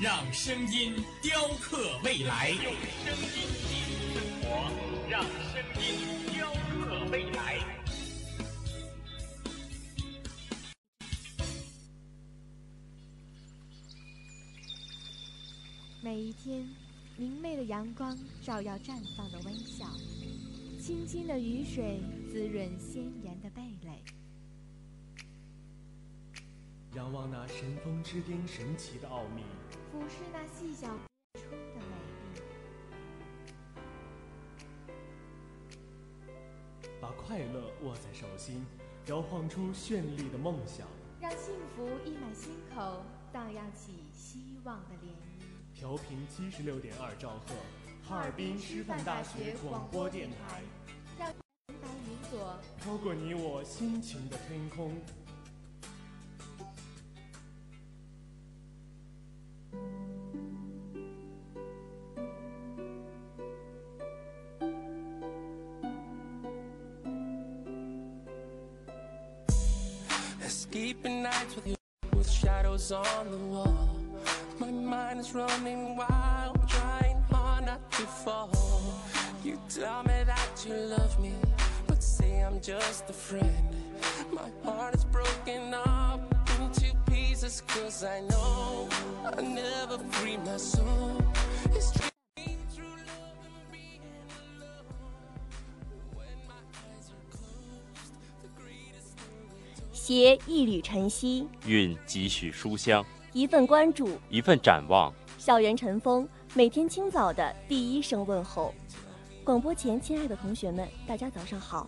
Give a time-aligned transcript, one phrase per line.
[0.00, 2.50] 让声音雕刻未来。
[2.50, 2.72] 用
[3.04, 3.32] 声音
[3.66, 4.46] 记录生活，
[5.10, 5.82] 让声音
[6.32, 7.58] 雕刻未来。
[16.00, 16.64] 每一天，
[17.16, 19.84] 明媚的阳光照耀绽放的微笑，
[20.80, 21.98] 清清的雨水
[22.30, 24.00] 滋润鲜艳的蓓蕾。
[26.94, 29.42] 仰望那神峰之巅神奇的奥秘，
[29.90, 30.86] 俯视那细小
[31.34, 31.94] 出的美
[32.34, 32.42] 丽，
[37.00, 38.66] 把快乐握在手心，
[39.06, 40.86] 摇晃出绚丽的梦想，
[41.18, 45.44] 让幸福溢满心口，荡漾起希望的涟漪。
[45.74, 47.54] 调频七十六点二兆赫，
[48.06, 50.62] 哈尔滨师范大学广播电台，
[51.18, 54.94] 让云白云朵飘过你我心情的天空。
[79.42, 81.32] You tell me that you love me,
[81.86, 83.54] but say I'm just a friend.
[84.30, 86.20] My heart is broken up
[86.60, 88.86] into pieces, cause I know
[89.24, 91.22] I never free my soul.
[91.72, 94.02] It's dreaming through love and being
[94.60, 94.84] alone.
[96.12, 99.94] When my eyes are closed, the greatest thing we do.
[99.94, 105.14] 携一缕晨曦，蕴几许书香，一份关注，一份展望。
[105.38, 108.74] 校园晨风，每天清早的第一声问候。
[109.44, 111.86] 广播前，亲爱的同学们，大家早上好。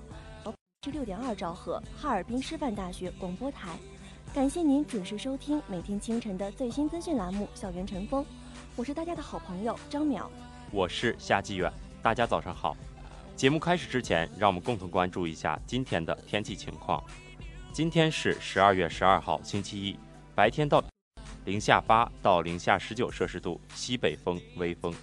[0.85, 3.79] 是六点二兆赫，哈尔滨师范大学广播台，
[4.35, 8.23] 感谢您准时收听每天清晨的最新资讯栏目《校园晨风》，
[8.77, 10.27] 我是大家的好朋友张淼。
[10.71, 11.73] 我是夏季远，
[12.03, 12.77] 大家早上好。
[13.35, 17.03] 节目开始之前，让我们共同关注一下今天的天气情况。
[17.73, 19.99] 今天是十二月十二号，星期一，
[20.35, 20.83] 白天到
[21.45, 24.95] 零下八到零下十九摄氏度，西北风微风。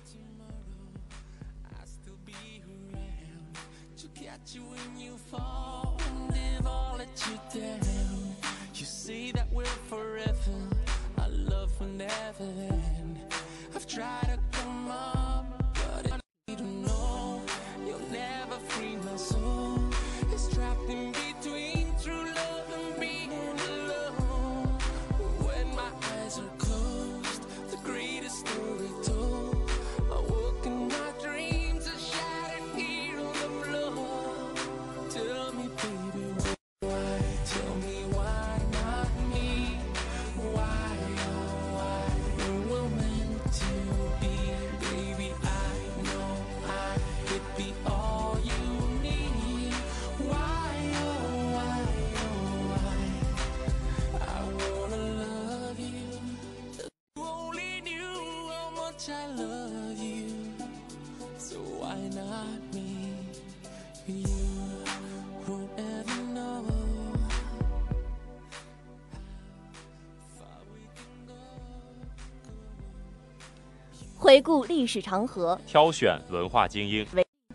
[74.38, 77.03] 回顾历史长河，挑选文化精英，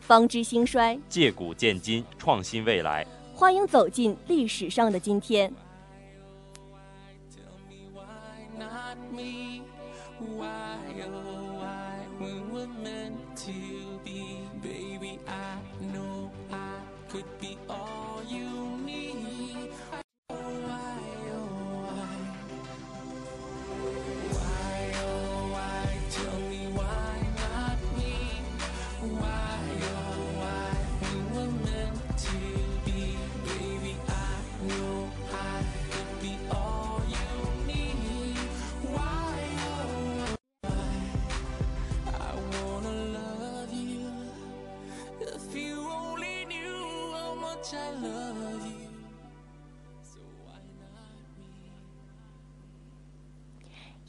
[0.00, 3.06] 方知兴衰，借古鉴今，创新未来。
[3.32, 5.48] 欢迎走进历史上的今天。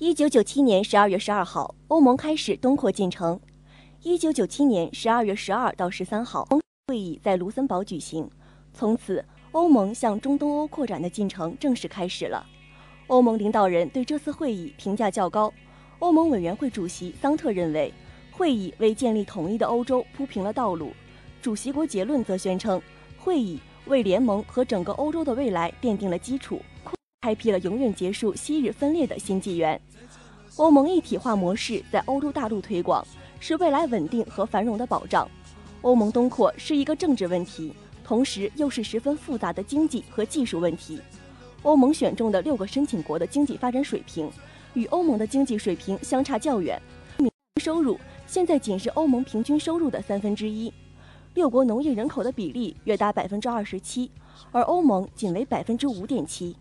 [0.06, 3.40] 一九九七年十二月十二号，欧盟开始东扩进程。
[4.02, 6.46] 一九九七年十二月十二到十三号，
[6.88, 8.30] 会议在卢森堡举行。
[8.74, 9.24] 从此，
[9.54, 12.46] 欧盟向中东欧扩展的进程正式开始了。
[13.08, 15.50] 欧盟领导人对这次会议评价较高。
[16.00, 17.94] 欧盟委员会主席桑特认为，
[18.30, 20.92] 会议为建立统一的欧洲铺平了道路。
[21.42, 22.82] 主席国结论则宣称，
[23.18, 26.62] 会议为联盟和整个欧洲的未来奠定了基础，
[27.24, 29.80] 开辟了永远结束昔日分裂的新纪元。
[30.58, 33.02] 欧盟一体化模式在欧洲大陆推广，
[33.40, 35.26] 是未来稳定和繁荣的保障。
[35.84, 37.72] 欧盟东扩是一个政治问题，
[38.04, 41.00] 同时又是十分复杂的经济和技术问题。
[41.62, 44.30] 欧盟选中的六个申请国的经济发展水平，
[44.74, 46.78] 与欧盟的经济水平相差较远。
[47.62, 47.98] 收入
[48.28, 50.74] 现在仅是欧盟平均收入的三分之一。
[51.36, 54.12] 六国农业人口的比例约达百分之二十七，
[54.52, 56.54] 而欧盟仅为百分之五点七。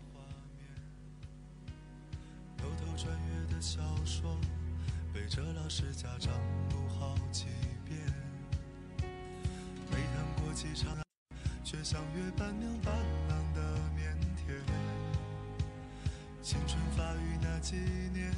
[12.15, 12.93] 月伴娘伴
[13.27, 13.61] 郎的
[13.97, 14.13] 腼
[14.45, 14.61] 腆，
[16.43, 17.75] 青春发育那几
[18.13, 18.31] 年，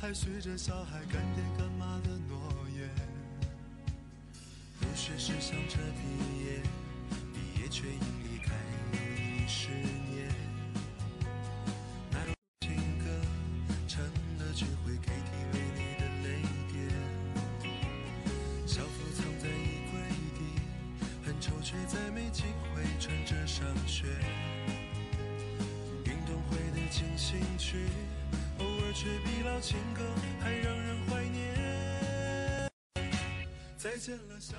[0.00, 2.38] 还许着小孩干爹干妈的诺
[2.72, 2.88] 言。
[4.80, 6.62] 入学时想着毕业，
[7.34, 8.54] 毕业却因离开
[8.92, 10.29] 又十年。
[27.30, 27.76] 的进行曲，
[28.58, 30.02] 偶尔却比老情歌
[30.40, 32.68] 还让人怀念。
[33.76, 34.58] 再见了，相。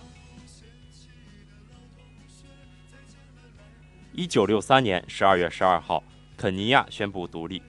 [4.13, 6.03] 一九六三年十二月十二号，
[6.37, 7.61] 肯尼亚宣布独立。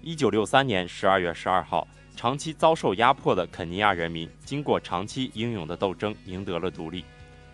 [0.00, 1.86] 一九六三年十二月十二号，
[2.16, 7.04] 长期遭受压迫的肯尼亚人民经过长期英勇的斗争，赢得了独立。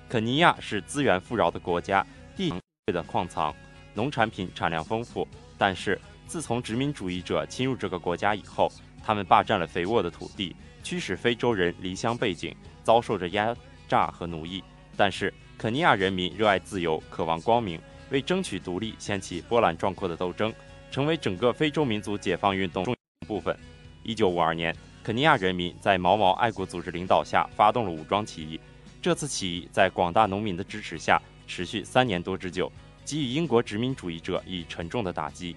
[0.09, 2.07] 肯尼亚是资源富饶的国家，
[2.37, 2.53] 地
[2.87, 3.55] 的矿藏，
[3.95, 5.27] 农产品产量丰富。
[5.57, 8.71] 但是，自从殖民主义者侵入这个国家以后，
[9.03, 10.55] 他们霸占了肥沃的土地，
[10.85, 12.55] 驱使非洲人离乡背井，
[12.85, 13.57] 遭受着压
[13.89, 14.63] 榨和奴役。
[14.95, 17.81] 但是，肯尼亚人民热爱自由，渴望光明，
[18.11, 20.53] 为争取独立掀起波澜壮阔的斗争，
[20.91, 23.59] 成为整个非洲民族解放运动重要部分。
[24.03, 28.61] 一九五二年，肯尼亚人民在毛毛爱国组织领导下发动了武装起义。
[29.01, 32.71] 这次起义在广大农民的支持下，持续三年多之久，
[33.07, 35.57] 给予英国殖民主义者以沉重的打击。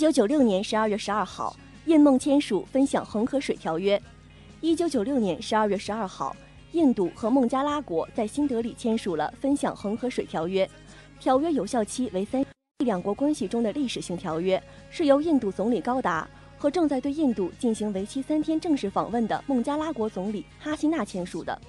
[0.00, 1.54] 九九六年十二月十二号，
[1.84, 4.00] 印孟签署分享恒河水条约。
[4.62, 6.34] 一九九六年十二月十二号，
[6.72, 10.66] 印度和孟加拉国在新德里签署了分享恒河水条约。
[11.18, 12.42] 条约有效期为三，
[12.78, 16.26] 两国关系中的历史性条约，是由印度总理高达
[16.56, 21.60] 和正在对印度进行为期三天正式访问的孟加拉国总理哈希纳签署的。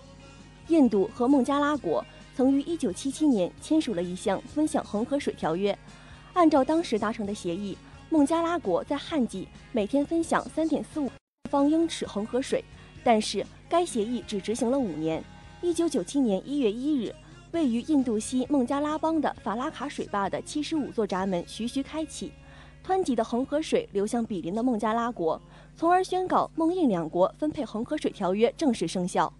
[0.69, 2.01] 印度和孟加拉国
[2.33, 5.77] 曾于一九七七年签署了一项分享恒河水条约，
[6.31, 7.77] 按照当时达成的协议。
[8.11, 11.09] 孟加拉国在旱季每天分享三点四五
[11.49, 12.61] 方英尺恒河水，
[13.05, 15.23] 但是该协议只执行了五年。
[15.61, 17.15] 一九九七年一月一日，
[17.53, 22.33] 位于印度西孟加拉邦的法拉卡水坝的七十五座闸门徐徐开启，
[22.85, 25.41] 湍急的恒河水流向毗邻的孟加拉国，
[25.77, 29.31] 从而宣告孟印两国分配恒河水条约正式生效。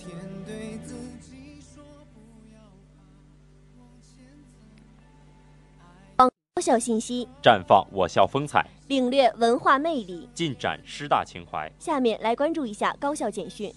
[0.00, 0.16] 天
[0.46, 2.20] 对自己说不
[2.54, 2.58] 要
[2.96, 3.04] 怕，
[3.78, 4.24] 往前
[6.16, 6.30] 走。
[6.54, 10.26] 高校信息，绽放我校风采，领略文化魅力。
[10.32, 11.70] 尽展师大情怀。
[11.78, 13.70] 下面来关注一下高校简讯。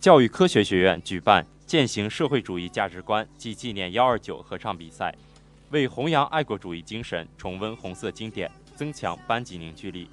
[0.00, 5.14] 教育科学学院举办践行社会主义价值观暨纪念幺二九合唱比赛，
[5.68, 10.08] 为弘扬爱国主义精神、重温红色经典、增强班级凝聚力，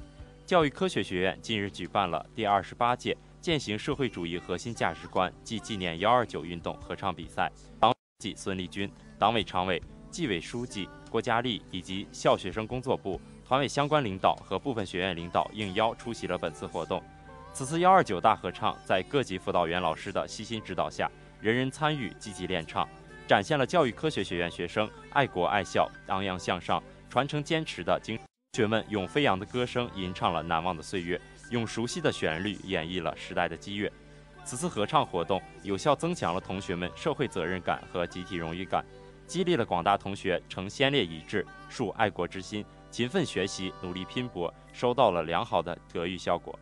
[0.46, 7.50] 教育科学学院近日举办了第二十八届践行社会主义核心价值观暨纪念幺二九运动合唱比赛。
[7.79, 17.01] 党委书记孙立军、党委常委、纪委书记郭佳丽以及校学生工作部、团委相关领导和部分学院领导应邀出席了本次活动。
[17.58, 21.10] 此次幺二九大合唱在各级辅导员老师的悉心指导下，
[21.42, 22.88] 人人参与，积极练唱，
[23.28, 28.24] 展现了教育科学学院学生爱国爱校、昂扬向上、传承坚持的精神。
[28.52, 33.92] 同学们用飞扬的歌声吟唱了难忘的岁月，用熟悉的旋律演绎了时代的激越。
[34.46, 38.86] 此次合唱活动有效增强了同学们社会责任感和集体荣誉感，
[39.26, 46.58] 激励了广大同学承先烈遗志、树爱国之心，勤奋学习、努力拼搏，收到了良好的德育效果。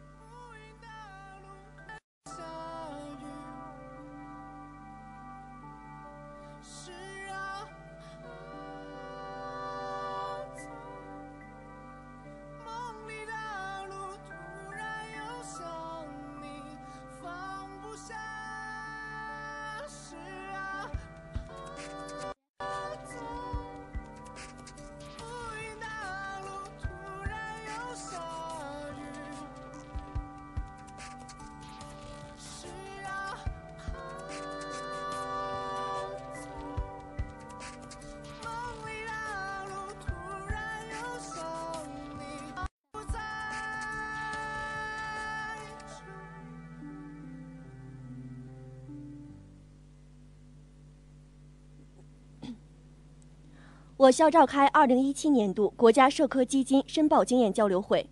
[54.06, 58.08] 我校召开2017年度国家社科基金申报经验交流会。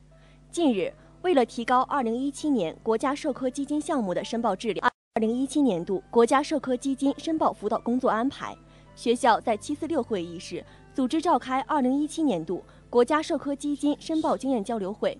[0.49, 8.57] 近日，为了提高2017年国家社科基金项目的申报质量，2017年度国家社科基金申报辅导工作安排，
[8.95, 15.15] 学校在746会议室组织召开2017年度国家社科基金申报经验交流会。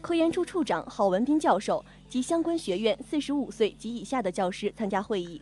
[0.00, 5.40] 科研处处长郝文斌教授及相关学院45岁及以下的教师参加会议。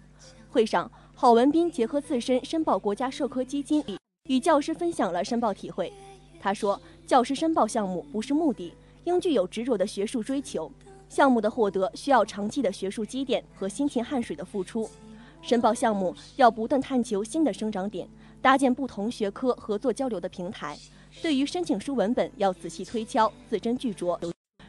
[0.50, 3.82] 会上，郝文斌结合自身申报国家社科基金，
[4.28, 5.92] 与教师分享了申报体会。
[6.40, 8.72] 他说，教师申报项目不是目的，
[9.04, 10.70] 应具有执着的学术追求。
[11.08, 14.88] 项目的获得需要长期的学术积淀和辛勤汗水的付出。
[15.40, 18.06] 申报项目要不断探求新的生长点，
[18.42, 20.76] 搭建不同学科合作交流的平台。
[21.22, 24.20] 对于申请书文本要仔细推敲，字斟句酌，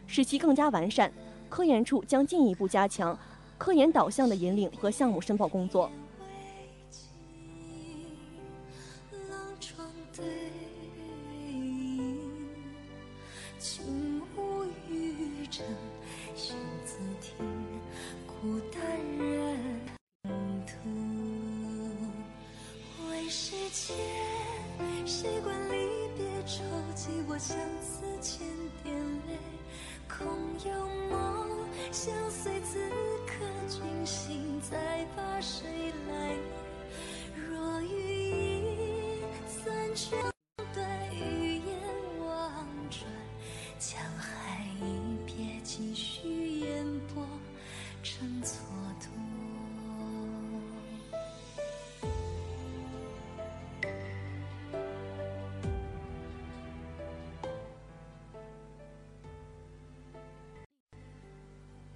[0.07, 1.11] 使其更加完善。
[1.49, 3.17] 科研处将进一步加强
[3.57, 5.91] 科研导向的引领和项目申报工作。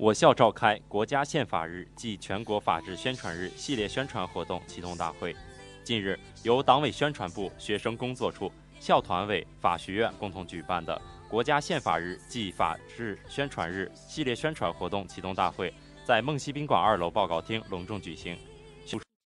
[0.03, 5.33] 我校召开国家宪法日暨全国法制宣传日系列宣传活动启动大会。
[5.81, 18.37] 近日，由党委宣传部、学生工作处、校团委、法学院共同举办的国家宪法日暨法制宣传日系列宣传活动启动大会在梦溪宾馆二楼报告厅隆重举行。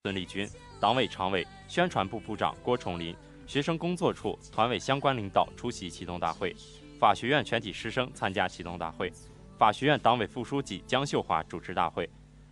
[0.04, 0.48] 孙立军、
[0.80, 3.16] 党委常委、宣传部部长郭崇林、
[3.48, 6.56] 学生工作处团委相关领导出席启动大会，
[7.00, 9.12] 法学院全体师生参加启动大会。
[9.58, 12.08] 法学院党委副书记江秀华主持大会。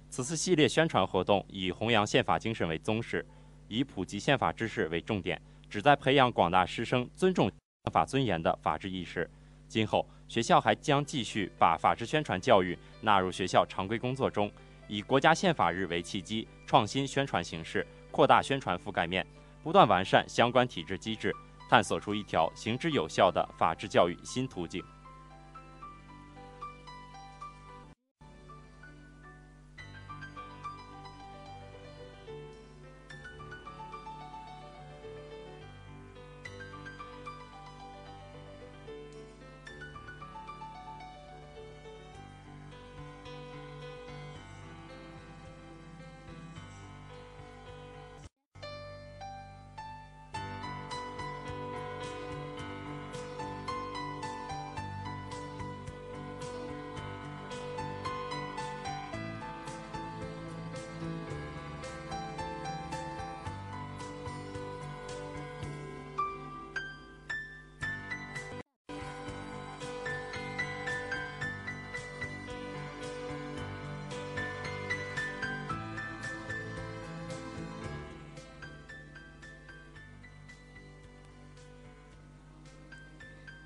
[0.09, 3.23] 此次系列宣传活动以弘扬宪法精神为宗旨，
[3.67, 9.29] 以普及宪法知识为重点，旨在培养广大师生尊重宪法尊严的法治意识。
[9.67, 14.51] 今后，学校还将继续把法治宣传教育纳入学校常规工作中，
[14.87, 19.23] 以国家宪法日为契机，创新宣传形式，扩大宣传覆盖面，
[19.61, 21.31] 不断完善相关体制机制，
[21.69, 24.83] 探索出一条行之有效的法治教育新途径。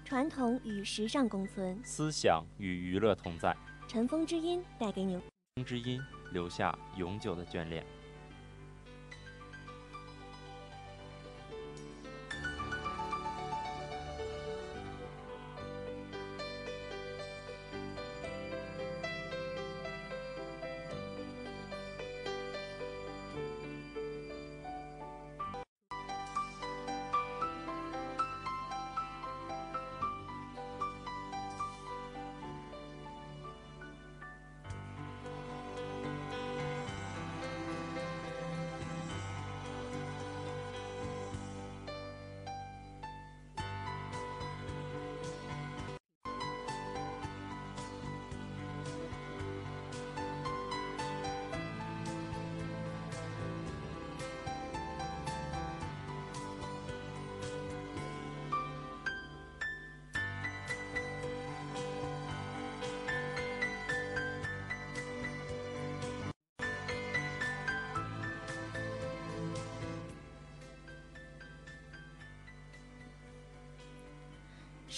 [0.10, 3.56] 传统与时尚共存，思想与娱乐同在。
[3.88, 5.22] 尘封之音带给你
[5.64, 6.02] 之音，
[6.34, 7.86] 留下永久的眷恋。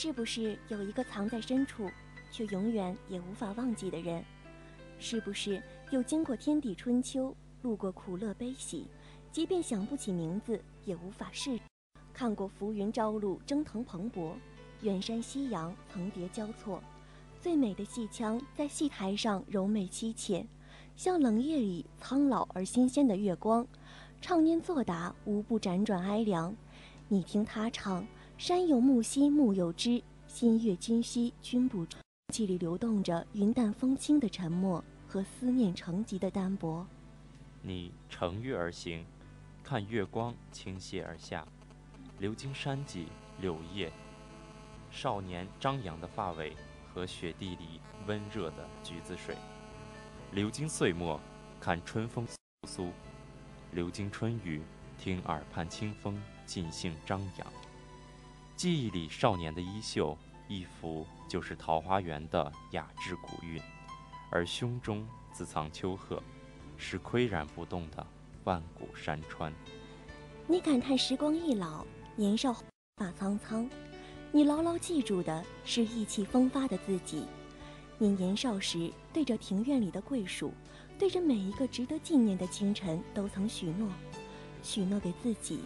[0.04, 1.88] 是不是有一个藏在深处，
[2.32, 4.26] 却永远也无法忘记的人？
[4.98, 5.62] 是不是
[5.92, 8.88] 又经过天地春秋，路过苦乐悲喜，
[9.32, 11.60] 即便想不起名字也无法释？
[12.16, 14.34] 看过浮云朝露，蒸腾蓬勃，
[14.82, 16.82] 远山夕阳层叠交错，
[17.40, 20.44] 最美的戏腔在戏台上柔媚凄切，
[20.96, 23.68] 像冷夜里苍老而新鲜的月光，
[24.20, 26.56] 唱念作答无不辗转哀凉。
[27.08, 28.04] 你听他唱。
[28.42, 31.96] 山有木兮木有枝，心悦君兮君不知。
[32.34, 36.84] 气里流动着云淡风轻的沉默和思念成疾的单薄。
[37.62, 39.06] 你乘月而行，
[39.64, 41.48] 看月光倾泻而下，
[42.18, 43.94] 流经山脊柳叶，
[44.90, 46.58] 少年张扬的发尾
[46.92, 49.38] 和雪地里温热的橘子水，
[50.32, 51.22] 流经岁末，
[51.60, 52.36] 看春风苏
[52.68, 52.92] 苏，
[53.72, 54.64] 流经春雨，
[54.98, 57.48] 听耳畔清风尽兴张扬。
[58.62, 60.16] 记忆里少年的衣袖，
[60.48, 63.60] 一幅就是桃花源的雅致古韵，
[64.30, 66.22] 而胸中自藏丘壑，
[66.78, 68.06] 是岿然不动的
[68.44, 69.52] 万古山川。
[70.46, 71.84] 你感叹时光易老，
[72.16, 72.54] 年少
[72.98, 73.68] 发苍苍，
[74.32, 77.26] 你牢牢记住的是意气风发的自己。
[77.98, 80.54] 你年少时对着庭院里的桂树，
[81.00, 83.90] 对着每一个值得纪念的清晨，都曾许诺，
[84.62, 85.62] 许诺给自己，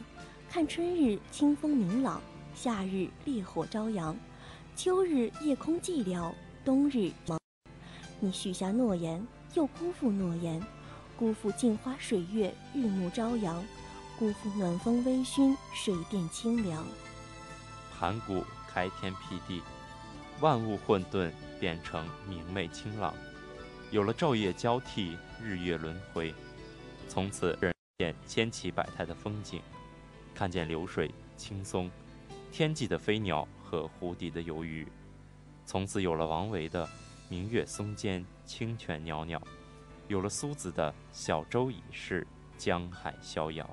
[0.49, 2.21] 看春日清风明朗。
[2.55, 4.15] 夏日烈火朝阳，
[4.77, 7.37] 秋日夜空寂寥，冬日茫。
[8.21, 10.63] 你许下诺言，又辜负诺言，
[11.17, 13.61] 辜负镜花水月，日暮朝阳，
[14.17, 16.87] 辜负暖风微醺，水殿清凉。
[17.93, 19.61] 盘古开天辟地，
[20.39, 23.13] 万物混沌变成明媚清朗，
[23.91, 26.33] 有了昼夜交替、日月轮回，
[27.09, 29.61] 从此人见千奇百态的风景，
[30.33, 31.91] 看见流水青松、
[32.57, 34.87] 天际的飞鸟和湖底的游鱼。
[35.65, 36.87] 从此有了王维的
[37.27, 39.41] “明月松间清泉袅袅”，
[40.07, 42.25] 有了苏子的“小舟已逝，
[42.57, 43.69] 江海逍遥”。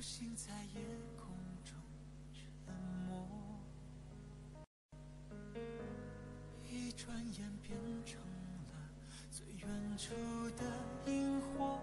[0.00, 0.80] 流星在夜
[1.14, 1.26] 空
[1.62, 1.74] 中
[2.32, 2.74] 沉
[3.06, 3.60] 默，
[6.66, 8.18] 一转眼变成
[8.70, 8.88] 了
[9.30, 10.14] 最远处
[10.56, 10.64] 的
[11.04, 11.78] 萤火，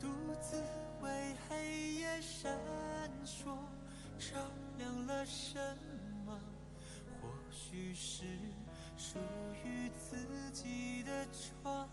[0.00, 0.08] 独
[0.42, 0.60] 自
[1.00, 2.58] 为黑夜闪
[3.24, 3.56] 烁，
[4.18, 4.36] 照
[4.76, 5.60] 亮了什
[6.24, 6.36] 么？
[7.22, 8.24] 或许是
[8.96, 9.20] 属
[9.64, 11.88] 于自己的传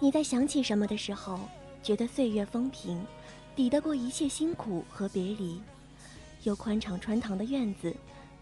[0.00, 1.40] 你在想起什么的时候，
[1.82, 3.04] 觉得岁月风平，
[3.56, 5.60] 抵得过一切辛苦和别离？
[6.44, 7.92] 有宽敞穿堂的院子，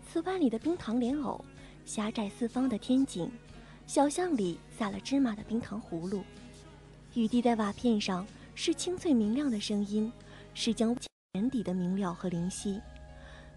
[0.07, 1.43] 瓷碗里的冰糖莲藕，
[1.87, 3.31] 狭窄四方的天井，
[3.87, 6.23] 小巷里撒了芝麻的冰糖葫芦，
[7.15, 10.13] 雨滴在瓦片上是清脆明亮的声音，
[10.53, 10.95] 是将
[11.33, 12.79] 眼底的明了和灵犀。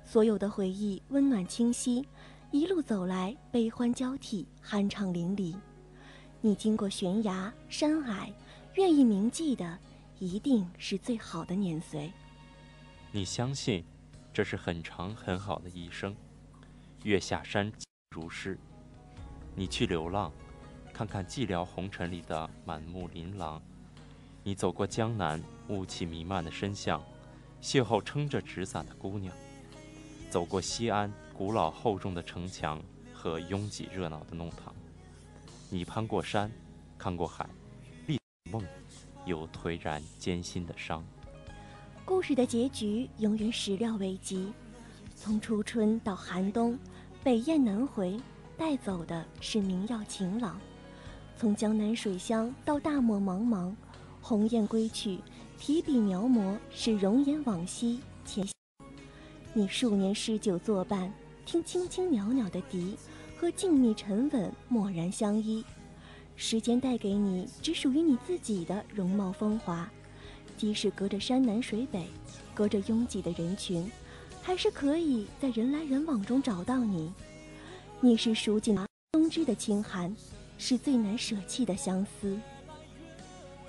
[0.05, 2.07] 所有的回忆温暖清晰，
[2.51, 5.53] 一路走来悲欢交替，酣畅淋漓。
[6.41, 8.31] 你经过悬崖山海，
[8.75, 9.77] 愿意铭记的，
[10.19, 12.09] 一定是最好的年岁。
[13.11, 13.83] 你相信，
[14.31, 16.15] 这是很长很好的一生。
[17.03, 17.69] 月下山
[18.11, 18.57] 如诗，
[19.53, 20.31] 你去流浪，
[20.93, 23.61] 看看寂寥红尘里的满目琳琅。
[24.41, 27.03] 你走过江南雾气弥漫的深巷，
[27.61, 29.33] 邂逅撑着纸伞的姑娘；
[30.29, 32.81] 走过西安古老厚重的城墙
[33.13, 34.73] 和拥挤热闹的弄堂。
[35.71, 36.51] 你攀过山，
[36.97, 37.47] 看过海，
[38.07, 38.19] 历
[38.51, 38.63] 梦，
[39.25, 41.05] 有颓然艰辛的伤。
[42.03, 44.51] 故事的结局永远始料未及，
[45.15, 46.75] 从初春到寒冬，
[47.23, 48.19] 北雁南回，
[48.57, 50.55] 带走的是明耀晴朗；
[51.37, 53.71] 从江南水乡到大漠茫茫，
[54.23, 55.19] 鸿雁归去，
[55.59, 58.43] 提笔描摹是容颜往昔前。
[59.53, 61.13] 你数年诗酒作伴，
[61.45, 62.97] 听轻轻袅袅的笛，
[63.39, 65.63] 和静谧沉稳默然相依。
[66.35, 69.89] 时间带给你只属于你自己的容貌风华。
[70.57, 72.05] 即使隔着山南水北，
[72.53, 73.89] 隔着拥挤的人群，
[74.41, 77.13] 还是可以在人来人往中找到你。
[78.01, 78.77] 你是数尽
[79.13, 80.13] 冬之的清寒，
[80.57, 82.37] 是最难舍弃的相思。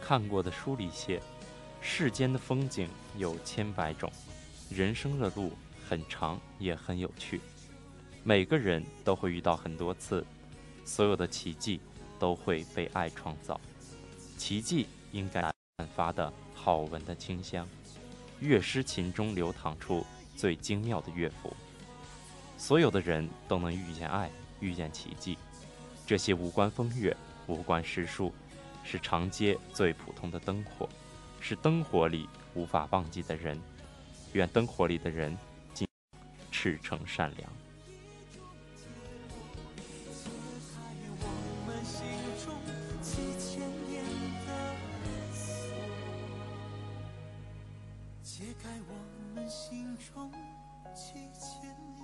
[0.01, 1.23] 看过的书里写，
[1.81, 4.11] 世间的风景有千百种，
[4.69, 5.53] 人生的路
[5.89, 7.41] 很长也很有趣。
[8.23, 10.25] 每个人都会遇到很多次，
[10.85, 11.81] 所有的奇迹
[12.19, 13.61] 都会被爱创造。
[14.37, 15.41] 奇迹应该
[15.79, 16.33] 散发的。
[16.63, 17.67] 好闻的清香，
[18.39, 20.05] 乐师琴中流淌出
[20.37, 21.57] 最精妙的乐符。
[22.59, 24.31] 所有的人都能遇见爱，
[24.61, 25.39] 遇见奇迹。
[26.07, 28.31] 这些无关风月，无关诗书，
[28.85, 30.87] 是长街最普通的灯火，
[31.41, 33.59] 是灯火里无法忘记的人。
[34.35, 35.35] 愿灯火里的人，
[35.73, 35.89] 尽
[36.53, 37.51] 赤诚善良。
[50.01, 50.33] 重
[50.95, 51.61] 启千
[51.95, 52.00] 年。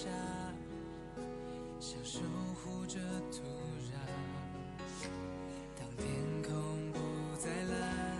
[0.00, 0.08] 下，
[1.78, 2.20] 想守
[2.54, 2.98] 护着
[3.30, 3.42] 土
[3.84, 3.92] 壤。
[5.78, 6.08] 当天
[6.42, 6.50] 空
[6.90, 6.98] 不
[7.36, 8.16] 再蓝，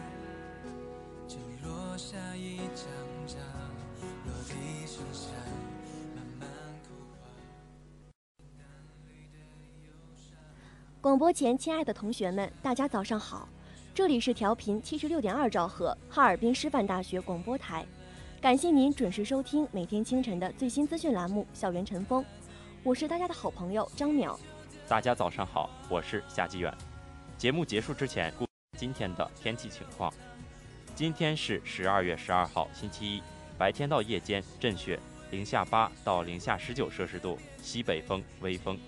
[1.26, 2.84] 就落下一张
[3.26, 3.38] 张
[4.26, 4.52] 落地
[4.86, 5.32] 生香，
[6.14, 6.46] 慢慢
[6.82, 7.24] 枯黄。
[11.00, 13.48] 广播前，亲爱的同学们，大家早上好，
[13.94, 17.86] 这里是调频七十六点二兆赫哈尔滨师范大学广播台，
[18.40, 22.22] 感谢您准时收听每天清晨的最新资讯栏目《校园晨风》，
[22.82, 24.34] 我是大家的好朋友张淼。
[24.88, 26.74] 大家早上好，我是夏继远。
[27.36, 28.46] 节目结束之前，顾
[28.78, 30.10] 今天的天气情况。
[30.94, 33.22] 今天是十二月十二号，星期一，
[33.58, 34.98] 白天到夜间阵雪，
[35.30, 38.78] 零下八到零下十九摄氏度，西北风微风。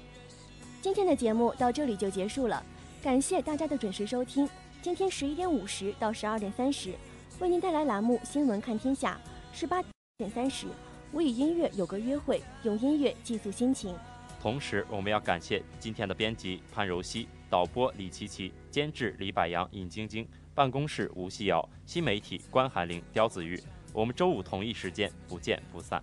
[0.80, 2.64] 今天的节目到这里就结束了，
[3.02, 4.48] 感谢大家的准时收听。
[4.80, 6.94] 今天十一点五十到十二点三十，
[7.38, 9.20] 为您带来栏目《新闻看天下》；
[9.54, 9.84] 十八
[10.16, 10.66] 点三十，
[11.12, 13.94] 我与音乐有个约会，用音乐寄宿心情。
[14.40, 23.62] 同时，我们要感谢今天的编辑潘柔熙、导播李琪琪、监制李柏阳、尹晶晶、办公室吴细瑶、新媒体关寒玲、刁子玉。
[23.92, 26.02] 我们周五同一时间不见不散。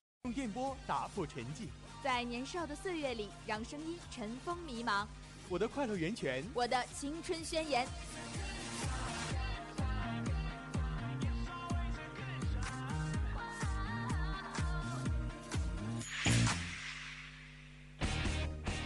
[0.41, 1.67] 电波打破沉寂。
[2.03, 5.05] 在年少的岁月里，让声音尘封迷茫。
[5.47, 7.87] 我的快乐源泉，我的青春宣言。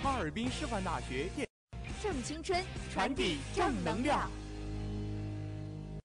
[0.03, 1.47] 哈尔滨师范大学电
[2.03, 4.29] 正青春，传递正能量。